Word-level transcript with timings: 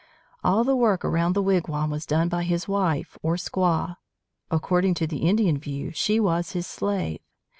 All 0.43 0.63
the 0.63 0.75
work 0.75 1.05
around 1.05 1.33
the 1.33 1.43
wigwam 1.43 1.91
was 1.91 2.07
done 2.07 2.27
by 2.27 2.41
his 2.41 2.67
wife 2.67 3.19
or 3.21 3.35
squaw. 3.35 3.97
According 4.49 4.95
to 4.95 5.05
the 5.05 5.29
Indian 5.29 5.59
view 5.59 5.91
she 5.91 6.19
was 6.19 6.53
his 6.53 6.65
slave. 6.65 7.19